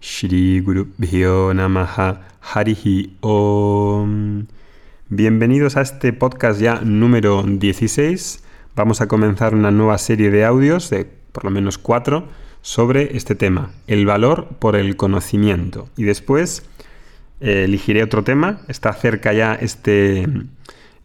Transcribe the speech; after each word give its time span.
Shri 0.00 0.60
Guru 0.60 0.88
Namaha 1.54 2.22
Harihi 2.40 3.18
Om. 3.20 4.46
Bienvenidos 5.10 5.76
a 5.76 5.82
este 5.82 6.14
podcast 6.14 6.58
ya 6.58 6.80
número 6.80 7.42
16. 7.42 8.42
Vamos 8.74 9.02
a 9.02 9.08
comenzar 9.08 9.54
una 9.54 9.70
nueva 9.70 9.98
serie 9.98 10.30
de 10.30 10.46
audios, 10.46 10.88
de 10.88 11.06
por 11.32 11.44
lo 11.44 11.50
menos 11.50 11.76
cuatro, 11.76 12.28
sobre 12.62 13.14
este 13.14 13.34
tema, 13.34 13.72
el 13.88 14.06
valor 14.06 14.48
por 14.58 14.74
el 14.74 14.96
conocimiento. 14.96 15.90
Y 15.98 16.04
después 16.04 16.64
eh, 17.40 17.64
elegiré 17.64 18.02
otro 18.02 18.24
tema. 18.24 18.62
Está 18.68 18.94
cerca 18.94 19.34
ya 19.34 19.54
este 19.54 20.26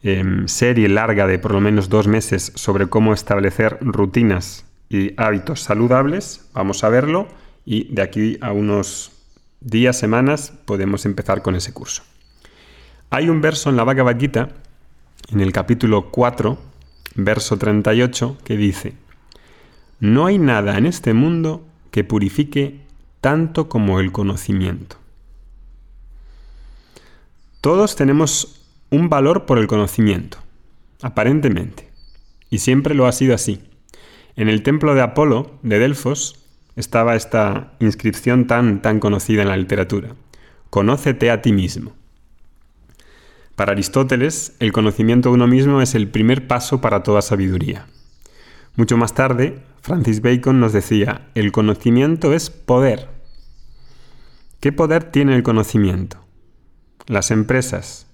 em, 0.03 0.47
serie 0.47 0.87
larga 0.87 1.27
de 1.27 1.37
por 1.37 1.51
lo 1.51 1.59
menos 1.59 1.89
dos 1.89 2.07
meses 2.07 2.53
sobre 2.55 2.87
cómo 2.87 3.13
establecer 3.13 3.77
rutinas 3.81 4.63
y 4.89 5.11
hábitos 5.17 5.59
saludables. 5.59 6.49
Vamos 6.53 6.85
a 6.85 6.89
verlo 6.89 7.27
y 7.65 7.93
de 7.93 8.01
aquí 8.01 8.37
a 8.41 8.51
unos 8.51 9.11
días, 9.59 9.97
semanas, 9.97 10.53
podemos 10.65 11.05
empezar 11.05 11.41
con 11.41 11.55
ese 11.55 11.73
curso. 11.73 12.03
Hay 13.09 13.29
un 13.29 13.41
verso 13.41 13.69
en 13.69 13.75
la 13.75 13.83
Bhagavad 13.83 14.19
Gita, 14.19 14.49
en 15.29 15.41
el 15.41 15.51
capítulo 15.51 16.11
4, 16.11 16.57
verso 17.15 17.57
38, 17.57 18.37
que 18.43 18.57
dice, 18.57 18.93
No 19.99 20.27
hay 20.27 20.37
nada 20.37 20.77
en 20.77 20.85
este 20.85 21.13
mundo 21.13 21.65
que 21.89 22.03
purifique 22.03 22.81
tanto 23.21 23.67
como 23.67 23.99
el 23.99 24.11
conocimiento. 24.11 24.97
Todos 27.61 27.95
tenemos 27.95 28.61
un 28.91 29.09
valor 29.09 29.47
por 29.47 29.57
el 29.57 29.65
conocimiento, 29.65 30.37
aparentemente, 31.01 31.89
y 32.51 32.59
siempre 32.59 32.93
lo 32.93 33.07
ha 33.07 33.11
sido 33.11 33.33
así. 33.33 33.63
En 34.35 34.49
el 34.49 34.61
templo 34.61 34.93
de 34.93 35.01
Apolo, 35.01 35.57
de 35.63 35.79
Delfos, 35.79 36.44
estaba 36.75 37.15
esta 37.15 37.73
inscripción 37.79 38.47
tan, 38.47 38.81
tan 38.81 38.99
conocida 38.99 39.41
en 39.41 39.49
la 39.49 39.57
literatura. 39.57 40.15
Conócete 40.69 41.31
a 41.31 41.41
ti 41.41 41.53
mismo. 41.53 41.93
Para 43.55 43.71
Aristóteles, 43.71 44.53
el 44.59 44.73
conocimiento 44.73 45.29
de 45.29 45.35
uno 45.35 45.47
mismo 45.47 45.81
es 45.81 45.95
el 45.95 46.09
primer 46.09 46.47
paso 46.47 46.81
para 46.81 47.03
toda 47.03 47.21
sabiduría. 47.21 47.87
Mucho 48.75 48.97
más 48.97 49.13
tarde, 49.13 49.63
Francis 49.81 50.21
Bacon 50.21 50.59
nos 50.59 50.73
decía, 50.73 51.29
el 51.35 51.53
conocimiento 51.53 52.33
es 52.33 52.49
poder. 52.49 53.07
¿Qué 54.59 54.73
poder 54.73 55.05
tiene 55.05 55.35
el 55.35 55.43
conocimiento? 55.43 56.17
Las 57.07 57.31
empresas 57.31 58.07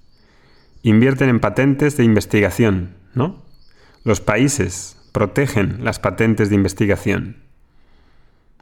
invierten 0.83 1.29
en 1.29 1.39
patentes 1.39 1.97
de 1.97 2.03
investigación, 2.03 2.95
¿no? 3.15 3.41
Los 4.03 4.21
países 4.21 4.97
protegen 5.11 5.83
las 5.83 5.99
patentes 5.99 6.49
de 6.49 6.55
investigación. 6.55 7.37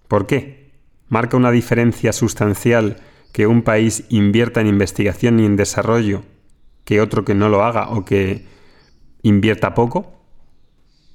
¿Por 0.10 0.26
qué? 0.26 0.72
¿Marca 1.08 1.38
una 1.38 1.52
diferencia 1.52 2.12
sustancial 2.12 2.98
que 3.32 3.46
un 3.46 3.62
país 3.62 4.06
invierta 4.10 4.60
en 4.60 4.68
investigación 4.68 5.40
y 5.40 5.46
en 5.46 5.56
desarrollo 5.56 6.24
que 6.84 7.00
otro 7.00 7.24
que 7.24 7.36
no 7.36 7.48
lo 7.48 7.64
haga 7.64 7.90
o 7.90 8.04
que 8.04 8.48
invierta 9.22 9.76
poco? 9.76 10.26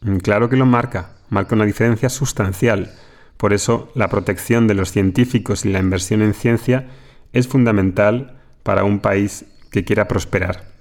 Mm, 0.00 0.18
claro 0.18 0.48
que 0.48 0.56
lo 0.56 0.64
marca, 0.64 1.16
marca 1.28 1.56
una 1.56 1.64
diferencia 1.64 2.08
sustancial. 2.08 2.94
Por 3.36 3.52
eso 3.52 3.90
la 3.96 4.08
protección 4.08 4.68
de 4.68 4.74
los 4.74 4.92
científicos 4.92 5.64
y 5.64 5.70
la 5.70 5.80
inversión 5.80 6.22
en 6.22 6.32
ciencia 6.32 6.88
es 7.32 7.48
fundamental 7.48 8.40
para 8.62 8.84
un 8.84 9.00
país 9.00 9.44
que 9.72 9.84
quiera 9.84 10.06
prosperar. 10.06 10.72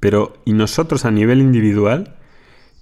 Pero 0.00 0.32
¿y 0.46 0.54
nosotros 0.54 1.04
a 1.04 1.10
nivel 1.10 1.40
individual? 1.40 2.16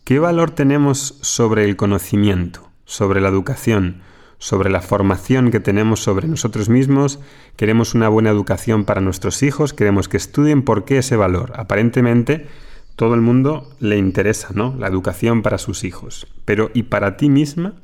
¿Qué 0.04 0.20
valor 0.20 0.52
tenemos 0.52 1.18
sobre 1.22 1.64
el 1.64 1.74
conocimiento, 1.74 2.70
sobre 2.84 3.20
la 3.20 3.30
educación, 3.30 4.02
sobre 4.38 4.70
la 4.70 4.80
formación 4.80 5.50
que 5.50 5.60
tenemos 5.60 6.00
sobre 6.00 6.28
nosotros 6.28 6.68
mismos, 6.68 7.18
queremos 7.56 7.94
una 7.94 8.08
buena 8.08 8.30
educación 8.30 8.84
para 8.84 9.00
nuestros 9.00 9.42
hijos, 9.42 9.74
queremos 9.74 10.08
que 10.08 10.16
estudien 10.16 10.62
por 10.62 10.84
qué 10.84 10.98
ese 10.98 11.16
valor. 11.16 11.52
Aparentemente, 11.56 12.46
todo 12.94 13.14
el 13.14 13.20
mundo 13.20 13.68
le 13.80 13.96
interesa, 13.96 14.48
¿no? 14.54 14.74
La 14.78 14.86
educación 14.86 15.42
para 15.42 15.58
sus 15.58 15.84
hijos. 15.84 16.26
Pero 16.44 16.70
¿y 16.72 16.84
para 16.84 17.16
ti 17.16 17.28
misma? 17.28 17.74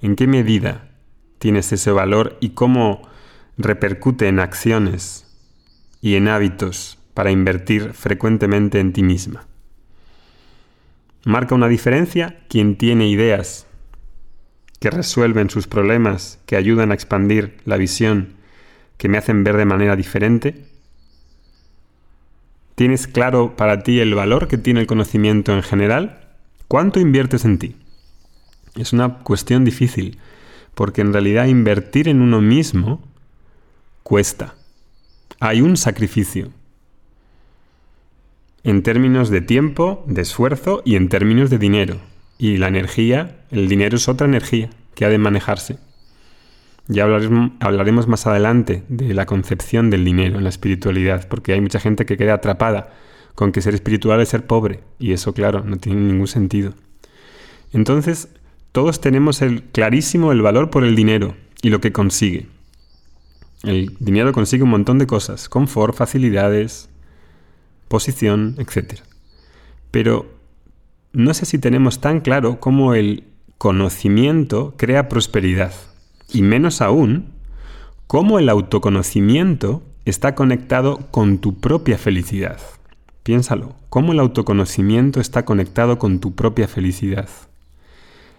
¿En 0.00 0.14
qué 0.14 0.26
medida 0.26 0.90
tienes 1.38 1.72
ese 1.72 1.90
valor 1.90 2.36
y 2.40 2.50
cómo 2.50 3.02
repercute 3.58 4.28
en 4.28 4.38
acciones 4.38 5.26
y 6.00 6.14
en 6.14 6.28
hábitos 6.28 6.98
para 7.14 7.30
invertir 7.30 7.94
frecuentemente 7.94 8.78
en 8.78 8.92
ti 8.92 9.02
misma? 9.02 9.46
¿Marca 11.24 11.56
una 11.56 11.66
diferencia 11.66 12.38
quien 12.48 12.76
tiene 12.76 13.08
ideas 13.08 13.65
que 14.80 14.90
resuelven 14.90 15.50
sus 15.50 15.66
problemas, 15.66 16.38
que 16.46 16.56
ayudan 16.56 16.90
a 16.90 16.94
expandir 16.94 17.58
la 17.64 17.76
visión, 17.76 18.34
que 18.98 19.08
me 19.08 19.18
hacen 19.18 19.44
ver 19.44 19.56
de 19.56 19.64
manera 19.64 19.96
diferente? 19.96 20.64
¿Tienes 22.74 23.06
claro 23.06 23.56
para 23.56 23.82
ti 23.82 24.00
el 24.00 24.14
valor 24.14 24.48
que 24.48 24.58
tiene 24.58 24.80
el 24.80 24.86
conocimiento 24.86 25.54
en 25.54 25.62
general? 25.62 26.20
¿Cuánto 26.68 27.00
inviertes 27.00 27.44
en 27.44 27.58
ti? 27.58 27.76
Es 28.74 28.92
una 28.92 29.20
cuestión 29.20 29.64
difícil, 29.64 30.18
porque 30.74 31.00
en 31.00 31.12
realidad 31.12 31.46
invertir 31.46 32.08
en 32.08 32.20
uno 32.20 32.42
mismo 32.42 33.02
cuesta. 34.02 34.54
Hay 35.40 35.62
un 35.62 35.76
sacrificio. 35.76 36.50
En 38.62 38.82
términos 38.82 39.30
de 39.30 39.40
tiempo, 39.40 40.04
de 40.06 40.22
esfuerzo 40.22 40.82
y 40.84 40.96
en 40.96 41.08
términos 41.08 41.48
de 41.50 41.58
dinero. 41.58 42.00
Y 42.38 42.58
la 42.58 42.68
energía, 42.68 43.36
el 43.50 43.68
dinero 43.68 43.96
es 43.96 44.08
otra 44.08 44.26
energía 44.26 44.70
que 44.94 45.04
ha 45.04 45.08
de 45.08 45.18
manejarse. 45.18 45.78
Ya 46.88 47.04
hablaremos, 47.04 48.06
más 48.06 48.26
adelante 48.26 48.84
de 48.88 49.12
la 49.12 49.26
concepción 49.26 49.90
del 49.90 50.04
dinero 50.04 50.38
en 50.38 50.44
la 50.44 50.50
espiritualidad, 50.50 51.26
porque 51.28 51.52
hay 51.52 51.60
mucha 51.60 51.80
gente 51.80 52.06
que 52.06 52.16
queda 52.16 52.34
atrapada 52.34 52.92
con 53.34 53.52
que 53.52 53.60
ser 53.60 53.74
espiritual 53.74 54.20
es 54.20 54.28
ser 54.28 54.46
pobre, 54.46 54.80
y 54.98 55.12
eso, 55.12 55.34
claro, 55.34 55.62
no 55.64 55.76
tiene 55.76 56.00
ningún 56.00 56.28
sentido. 56.28 56.74
Entonces, 57.72 58.28
todos 58.72 59.00
tenemos 59.00 59.42
el, 59.42 59.62
clarísimo 59.64 60.32
el 60.32 60.42
valor 60.42 60.70
por 60.70 60.84
el 60.84 60.94
dinero 60.94 61.34
y 61.60 61.70
lo 61.70 61.80
que 61.80 61.92
consigue. 61.92 62.46
El 63.62 63.96
dinero 63.98 64.32
consigue 64.32 64.62
un 64.62 64.70
montón 64.70 64.98
de 64.98 65.06
cosas, 65.06 65.48
confort, 65.48 65.94
facilidades, 65.94 66.88
posición, 67.88 68.54
etc. 68.58 69.00
Pero 69.90 70.35
no 71.16 71.32
sé 71.32 71.46
si 71.46 71.58
tenemos 71.58 72.02
tan 72.02 72.20
claro 72.20 72.60
cómo 72.60 72.92
el 72.92 73.24
conocimiento 73.56 74.74
crea 74.76 75.08
prosperidad. 75.08 75.72
Y 76.30 76.42
menos 76.42 76.82
aún, 76.82 77.32
cómo 78.06 78.38
el 78.38 78.50
autoconocimiento 78.50 79.82
está 80.04 80.34
conectado 80.34 81.10
con 81.10 81.38
tu 81.38 81.58
propia 81.58 81.96
felicidad. 81.96 82.60
Piénsalo, 83.22 83.76
cómo 83.88 84.12
el 84.12 84.20
autoconocimiento 84.20 85.18
está 85.18 85.46
conectado 85.46 85.98
con 85.98 86.20
tu 86.20 86.34
propia 86.34 86.68
felicidad. 86.68 87.30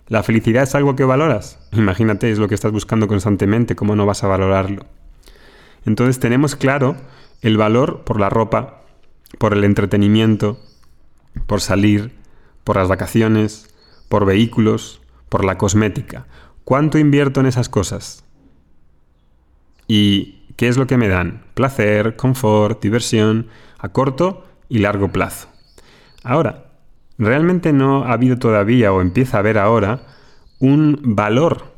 ¿La 0.08 0.22
felicidad 0.22 0.62
es 0.62 0.76
algo 0.76 0.96
que 0.96 1.04
valoras? 1.04 1.58
Imagínate, 1.72 2.30
es 2.30 2.38
lo 2.38 2.48
que 2.48 2.54
estás 2.54 2.72
buscando 2.72 3.08
constantemente, 3.08 3.76
¿cómo 3.76 3.96
no 3.96 4.06
vas 4.06 4.24
a 4.24 4.28
valorarlo? 4.28 4.86
Entonces 5.88 6.20
tenemos 6.20 6.56
claro 6.56 6.96
el 7.42 7.58
valor 7.58 8.04
por 8.04 8.20
la 8.20 8.30
ropa, 8.30 8.84
por 9.40 9.54
el 9.54 9.64
entretenimiento, 9.64 10.60
por 11.48 11.60
salir, 11.60 12.17
por 12.68 12.76
las 12.76 12.90
vacaciones, 12.90 13.74
por 14.10 14.26
vehículos, 14.26 15.00
por 15.30 15.46
la 15.46 15.58
cosmética. 15.58 16.28
¿Cuánto 16.66 16.98
invierto 16.98 17.40
en 17.40 17.46
esas 17.46 17.70
cosas? 17.70 18.26
¿Y 19.88 20.42
qué 20.58 20.68
es 20.68 20.76
lo 20.76 20.86
que 20.86 20.98
me 20.98 21.08
dan? 21.08 21.46
Placer, 21.54 22.18
confort, 22.18 22.84
diversión, 22.84 23.48
a 23.80 23.88
corto 23.94 24.44
y 24.68 24.80
largo 24.80 25.14
plazo. 25.14 25.48
Ahora, 26.26 26.66
realmente 27.18 27.72
no 27.72 28.04
ha 28.04 28.12
habido 28.12 28.36
todavía 28.36 28.92
o 28.92 29.00
empieza 29.00 29.38
a 29.38 29.40
haber 29.40 29.60
ahora 29.60 30.02
un 30.60 31.00
valor 31.16 31.72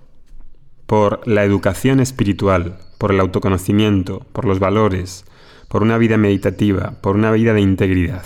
por 0.87 1.21
la 1.27 1.43
educación 1.43 1.99
espiritual, 1.99 2.79
por 2.97 3.11
el 3.11 3.19
autoconocimiento, 3.19 4.25
por 4.33 4.45
los 4.45 4.57
valores, 4.57 5.23
por 5.67 5.83
una 5.83 5.99
vida 5.99 6.17
meditativa, 6.17 6.95
por 6.99 7.15
una 7.15 7.29
vida 7.29 7.53
de 7.53 7.61
integridad 7.61 8.23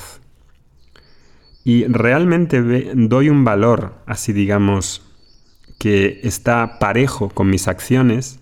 y 1.63 1.85
realmente 1.85 2.61
doy 2.95 3.29
un 3.29 3.43
valor, 3.43 3.95
así 4.05 4.33
digamos, 4.33 5.01
que 5.79 6.21
está 6.23 6.79
parejo 6.79 7.29
con 7.29 7.49
mis 7.49 7.67
acciones, 7.67 8.39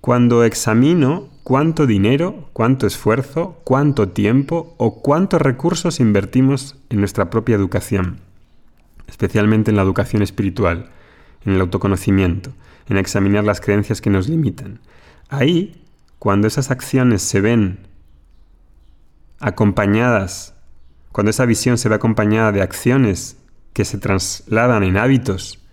cuando 0.00 0.44
examino 0.44 1.28
cuánto 1.42 1.86
dinero, 1.86 2.50
cuánto 2.52 2.86
esfuerzo, 2.86 3.60
cuánto 3.62 4.08
tiempo 4.08 4.74
o 4.78 5.00
cuántos 5.00 5.40
recursos 5.40 6.00
invertimos 6.00 6.76
en 6.90 6.98
nuestra 6.98 7.30
propia 7.30 7.56
educación, 7.56 8.18
especialmente 9.06 9.70
en 9.70 9.76
la 9.76 9.82
educación 9.82 10.22
espiritual, 10.22 10.90
en 11.44 11.54
el 11.54 11.60
autoconocimiento, 11.60 12.52
en 12.88 12.98
examinar 12.98 13.44
las 13.44 13.60
creencias 13.60 14.00
que 14.00 14.10
nos 14.10 14.28
limitan. 14.28 14.80
Ahí, 15.28 15.82
cuando 16.18 16.48
esas 16.48 16.70
acciones 16.70 17.22
se 17.22 17.40
ven 17.40 17.78
acompañadas 19.38 20.55
cuando 21.16 21.30
esa 21.30 21.46
visión 21.46 21.78
se 21.78 21.88
ve 21.88 21.94
acompañada 21.94 22.52
de 22.52 22.60
acciones 22.60 23.38
que 23.72 23.86
se 23.86 23.96
trasladan 23.96 24.82
en 24.82 24.98
hábitos 24.98 25.64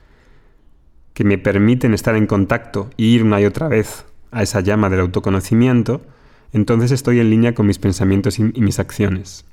que 1.14 1.26
me 1.26 1.38
permiten 1.38 1.94
estar 1.94 2.16
en 2.16 2.28
contacto 2.28 2.90
e 2.98 3.04
ir 3.04 3.24
una 3.24 3.42
y 3.42 3.46
otra 3.46 3.68
vez 3.68 4.06
a 4.32 4.42
esa 4.42 4.62
llama 4.62 4.90
del 4.90 5.02
autoconocimiento, 5.02 6.00
entonces 6.54 6.92
estoy 6.92 7.20
en 7.20 7.30
línea 7.30 7.54
con 7.54 7.68
mis 7.68 7.78
pensamientos 7.78 8.40
y 8.40 8.44
mis 8.44 8.80
acciones. 8.80 9.44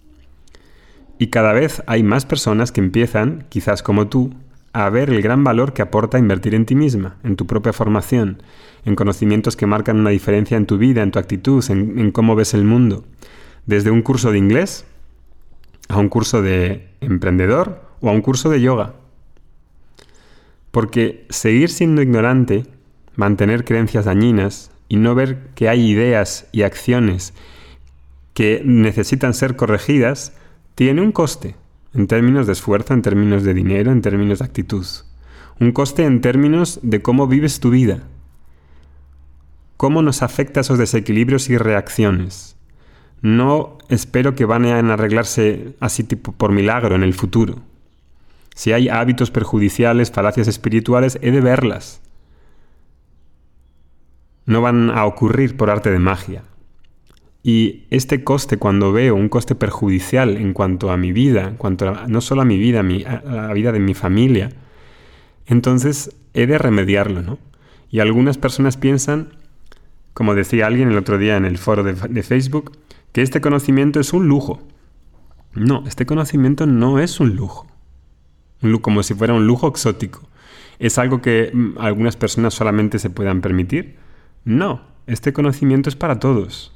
Y 1.19 1.27
cada 1.27 1.53
vez 1.53 1.83
hay 1.89 2.05
más 2.05 2.25
personas 2.25 2.71
que 2.71 2.81
empiezan, 2.81 3.47
quizás 3.49 3.83
como 3.83 4.07
tú, 4.07 4.33
a 4.73 4.89
ver 4.91 5.11
el 5.11 5.23
gran 5.23 5.43
valor 5.43 5.73
que 5.73 5.83
aporta 5.83 6.21
invertir 6.21 6.55
en 6.55 6.67
ti 6.67 6.77
misma, 6.77 7.17
en 7.25 7.35
tu 7.35 7.49
propia 7.49 7.73
formación, 7.73 8.45
en 8.85 8.95
conocimientos 8.95 9.57
que 9.57 9.67
marcan 9.67 9.99
una 9.99 10.11
diferencia 10.11 10.57
en 10.57 10.67
tu 10.67 10.79
vida, 10.79 11.03
en 11.03 11.11
tu 11.11 11.19
actitud, 11.19 11.69
en, 11.69 12.13
cómo 12.13 12.37
ves 12.37 12.55
el 12.55 12.63
mundo. 12.63 13.05
Desde 13.67 13.91
un 13.91 14.03
curso 14.03 14.31
de 14.31 14.39
inglés 14.39 14.87
a 15.91 15.99
un 15.99 16.09
curso 16.09 16.41
de 16.41 16.89
emprendedor 17.01 17.83
o 18.01 18.09
a 18.09 18.13
un 18.13 18.23
curso 18.23 18.49
de 18.49 18.61
yoga. 18.61 18.95
Porque 20.71 21.27
seguir 21.31 21.69
siendo 21.69 22.01
ignorante, 22.01 22.67
mantener 23.17 23.65
creencias 23.65 24.05
dañinas 24.05 24.71
y 24.89 24.97
no 24.97 25.15
ver 25.15 25.49
que 25.57 25.69
hay 25.69 25.91
ideas 25.91 26.47
y 26.53 26.63
acciones 26.63 27.35
que 28.35 28.63
necesitan 28.65 29.35
ser 29.35 29.57
corregidas, 29.57 30.33
tiene 30.77 31.03
un 31.03 31.11
coste, 31.11 31.57
en 31.93 32.07
términos 32.07 32.47
de 32.47 32.53
esfuerzo, 32.53 32.95
en 32.95 33.03
términos 33.03 33.43
de 33.43 33.53
dinero, 33.53 33.91
en 33.91 34.01
términos 34.01 34.39
de 34.39 34.45
actitud. 34.45 34.87
Un 35.59 35.73
coste 35.73 36.05
en 36.05 36.21
términos 36.21 36.79
de 36.83 37.03
cómo 37.03 37.27
vives 37.27 37.59
tu 37.59 37.71
vida. 37.71 38.05
Cómo 39.77 40.03
nos 40.03 40.23
afecta 40.23 40.61
esos 40.61 40.79
desequilibrios 40.79 41.51
y 41.51 41.59
reacciones. 41.59 42.57
No 43.22 43.78
espero 43.88 44.34
que 44.34 44.44
van 44.44 44.64
a 44.64 44.78
arreglarse 44.78 45.75
así 45.81 46.05
tipo 46.05 46.32
por 46.32 46.52
milagro 46.52 46.94
en 46.94 47.02
el 47.02 47.14
futuro. 47.14 47.61
Si 48.55 48.72
hay 48.72 48.88
hábitos 48.88 49.31
perjudiciales, 49.31 50.11
falacias 50.11 50.49
espirituales, 50.49 51.19
he 51.22 51.31
de 51.31 51.40
verlas. 51.40 52.00
No 54.46 54.61
van 54.61 54.90
a 54.90 55.05
ocurrir 55.06 55.56
por 55.56 55.70
arte 55.70 55.90
de 55.90 55.99
magia. 55.99 56.43
Y 57.43 57.84
este 57.90 58.22
coste, 58.22 58.58
cuando 58.58 58.93
veo 58.93 59.14
un 59.14 59.28
coste 59.28 59.55
perjudicial 59.55 60.37
en 60.37 60.52
cuanto 60.52 60.90
a 60.90 60.96
mi 60.96 61.12
vida, 61.12 61.49
en 61.49 61.56
cuanto 61.56 61.88
a, 61.88 62.06
no 62.06 62.20
solo 62.20 62.43
a 62.43 62.44
mi 62.44 62.58
vida, 62.58 62.81
a, 62.81 63.31
la 63.31 63.52
vida 63.55 63.72
de 63.72 63.81
mi 63.81 63.94
familia, 63.94 64.50
entonces 65.46 66.14
he 66.34 66.46
de 66.46 66.58
remediarlo, 66.58 67.22
¿no? 67.22 67.38
Y 67.90 68.00
algunas 68.00 68.37
personas 68.37 68.76
piensan, 68.76 69.31
como 70.12 70.34
decía 70.34 70.67
alguien 70.67 70.90
el 70.90 70.99
otro 70.99 71.17
día 71.17 71.37
en 71.37 71.44
el 71.44 71.56
foro 71.56 71.82
de, 71.82 71.94
de 71.94 72.22
Facebook, 72.22 72.72
que 73.12 73.23
este 73.23 73.41
conocimiento 73.41 74.01
es 74.01 74.12
un 74.12 74.29
lujo. 74.29 74.61
No, 75.55 75.85
este 75.87 76.07
conocimiento 76.07 76.67
no 76.67 76.99
es 76.99 77.21
un 77.21 77.35
lujo. 77.37 77.67
Como 78.83 79.03
si 79.03 79.15
fuera 79.15 79.35
un 79.35 79.47
lujo 79.47 79.69
exótico. 79.69 80.29
¿Es 80.79 80.99
algo 80.99 81.21
que 81.21 81.51
mm, 81.53 81.79
algunas 81.79 82.17
personas 82.17 82.55
solamente 82.55 82.99
se 82.99 83.11
puedan 83.11 83.41
permitir? 83.41 83.97
No, 84.45 84.83
este 85.07 85.33
conocimiento 85.33 85.89
es 85.89 85.97
para 85.97 86.19
todos. 86.21 86.73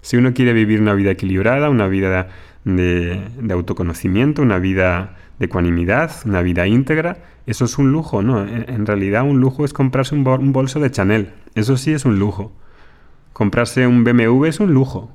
Si 0.00 0.16
uno 0.16 0.34
quiere 0.34 0.52
vivir 0.52 0.80
una 0.80 0.94
vida 0.94 1.10
equilibrada, 1.10 1.68
una 1.68 1.88
vida 1.88 2.28
de, 2.64 3.20
autoconocimiento, 3.50 4.42
una 4.42 4.58
vida 4.58 5.16
de 5.38 5.46
ecuanimidad, 5.46 6.10
una 6.24 6.42
vida 6.42 6.66
íntegra, 6.66 7.18
eso 7.46 7.64
es 7.64 7.78
un 7.78 7.92
lujo, 7.92 8.22
¿no? 8.22 8.42
En, 8.42 8.86
realidad 8.86 9.22
un 9.22 9.40
lujo 9.40 9.64
es 9.64 9.72
comprarse 9.72 10.14
un, 10.14 10.26
un, 10.26 10.52
bolso 10.52 10.80
de 10.80 10.90
Chanel, 10.90 11.32
eso 11.54 11.76
sí 11.76 11.92
es 11.92 12.04
un 12.04 12.18
lujo. 12.18 12.52
Comprarse 13.32 13.86
un 13.86 14.04
BMW 14.04 14.46
es 14.46 14.60
un 14.60 14.72
lujo. 14.72 15.10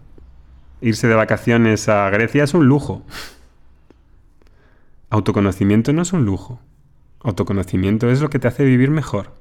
Irse 0.81 1.07
de 1.07 1.15
vacaciones 1.15 1.87
a 1.89 2.09
Grecia 2.09 2.43
es 2.43 2.53
un 2.53 2.65
lujo. 2.65 3.05
Autoconocimiento 5.09 5.93
no 5.93 6.01
es 6.01 6.13
un 6.13 6.25
lujo. 6.25 6.59
Autoconocimiento 7.21 8.09
es 8.09 8.21
lo 8.21 8.29
que 8.29 8.39
te 8.39 8.47
hace 8.47 8.65
vivir 8.65 8.89
mejor. 8.89 9.33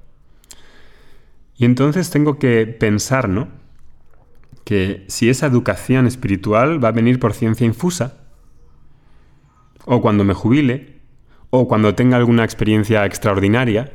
Y 1.56 1.64
entonces 1.64 2.10
tengo 2.10 2.38
que 2.38 2.66
pensar, 2.66 3.28
¿no? 3.28 3.48
que 4.70 5.04
si 5.08 5.28
esa 5.28 5.46
educación 5.46 6.06
espiritual 6.06 6.82
va 6.82 6.90
a 6.90 6.92
venir 6.92 7.18
por 7.18 7.34
ciencia 7.34 7.66
infusa, 7.66 8.18
o 9.84 10.00
cuando 10.00 10.22
me 10.22 10.32
jubile, 10.32 11.00
o 11.50 11.66
cuando 11.66 11.96
tenga 11.96 12.16
alguna 12.16 12.44
experiencia 12.44 13.04
extraordinaria, 13.04 13.92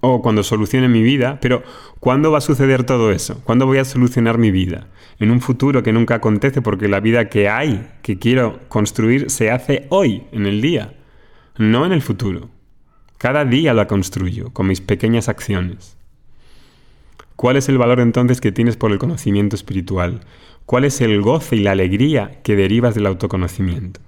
o 0.00 0.22
cuando 0.22 0.42
solucione 0.42 0.88
mi 0.88 1.02
vida, 1.02 1.38
pero 1.40 1.62
¿cuándo 2.00 2.32
va 2.32 2.38
a 2.38 2.40
suceder 2.40 2.84
todo 2.84 3.12
eso? 3.12 3.40
¿Cuándo 3.44 3.66
voy 3.66 3.78
a 3.78 3.84
solucionar 3.84 4.38
mi 4.38 4.50
vida? 4.50 4.88
En 5.18 5.30
un 5.30 5.40
futuro 5.40 5.82
que 5.82 5.92
nunca 5.92 6.16
acontece 6.16 6.60
porque 6.62 6.88
la 6.88 7.00
vida 7.00 7.28
que 7.28 7.48
hay, 7.48 7.88
que 8.02 8.18
quiero 8.18 8.58
construir, 8.68 9.30
se 9.30 9.50
hace 9.50 9.86
hoy, 9.90 10.24
en 10.32 10.46
el 10.46 10.60
día, 10.60 10.94
no 11.56 11.86
en 11.86 11.92
el 11.92 12.02
futuro. 12.02 12.50
Cada 13.18 13.44
día 13.44 13.74
la 13.74 13.86
construyo 13.86 14.52
con 14.52 14.66
mis 14.66 14.80
pequeñas 14.80 15.28
acciones. 15.28 15.96
¿Cuál 17.36 17.56
es 17.56 17.68
el 17.68 17.78
valor 17.78 18.00
entonces 18.00 18.40
que 18.40 18.52
tienes 18.52 18.76
por 18.76 18.90
el 18.90 18.98
conocimiento 18.98 19.54
espiritual? 19.54 20.20
¿Cuál 20.66 20.84
es 20.84 21.00
el 21.00 21.20
goce 21.22 21.56
y 21.56 21.60
la 21.60 21.72
alegría 21.72 22.40
que 22.42 22.56
derivas 22.56 22.94
del 22.94 23.06
autoconocimiento? 23.06 24.00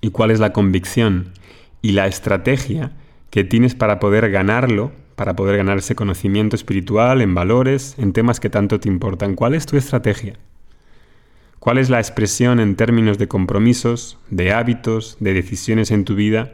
¿Y 0.00 0.10
cuál 0.10 0.30
es 0.30 0.40
la 0.40 0.52
convicción 0.52 1.32
y 1.82 1.92
la 1.92 2.06
estrategia 2.06 2.92
que 3.30 3.44
tienes 3.44 3.74
para 3.74 3.98
poder 3.98 4.30
ganarlo, 4.30 4.92
para 5.16 5.36
poder 5.36 5.56
ganar 5.56 5.78
ese 5.78 5.94
conocimiento 5.94 6.56
espiritual 6.56 7.20
en 7.20 7.34
valores, 7.34 7.94
en 7.98 8.12
temas 8.12 8.40
que 8.40 8.50
tanto 8.50 8.80
te 8.80 8.88
importan? 8.88 9.34
¿Cuál 9.34 9.54
es 9.54 9.66
tu 9.66 9.76
estrategia? 9.76 10.34
¿Cuál 11.58 11.78
es 11.78 11.90
la 11.90 11.98
expresión 11.98 12.60
en 12.60 12.76
términos 12.76 13.18
de 13.18 13.28
compromisos, 13.28 14.18
de 14.30 14.52
hábitos, 14.52 15.16
de 15.20 15.34
decisiones 15.34 15.90
en 15.90 16.04
tu 16.04 16.14
vida 16.14 16.52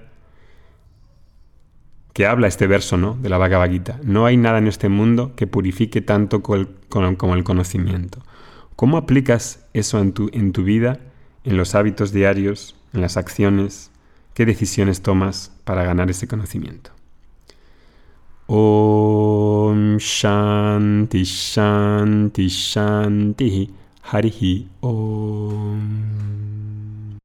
que 2.15 2.27
habla 2.27 2.47
este 2.47 2.67
verso 2.67 2.97
¿no? 2.97 3.19
de 3.21 3.29
la 3.29 3.39
Bhagavad 3.39 3.71
Gita. 3.71 3.99
No 4.05 4.25
hay 4.25 4.37
nada 4.37 4.59
en 4.59 4.69
este 4.69 4.89
mundo 4.89 5.33
que 5.37 5.49
purifique 5.49 6.01
tanto 6.01 6.43
como 6.43 7.35
el 7.35 7.45
conocimiento. 7.45 8.21
¿Cómo 8.77 8.97
aplicas 8.97 9.67
eso 9.75 10.01
en 10.01 10.13
tu, 10.13 10.31
en 10.33 10.53
tu 10.53 10.63
vida, 10.63 11.01
en 11.43 11.57
los 11.57 11.75
hábitos 11.75 12.13
diarios, 12.13 12.77
en 12.93 13.01
las 13.01 13.17
acciones? 13.17 13.91
¿Qué 14.35 14.45
decisiones 14.45 15.01
tomas 15.01 15.53
para 15.63 15.85
ganar 15.85 16.11
ese 16.11 16.27
conocimiento? 16.27 16.91
Om 18.49 19.97
Shanti 19.99 21.23
Shanti 21.23 22.49
Shanti 22.49 23.71
Harihi 24.03 24.69
Om 24.81 26.34